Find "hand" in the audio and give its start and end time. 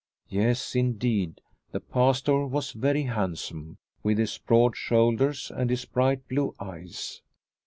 3.03-3.37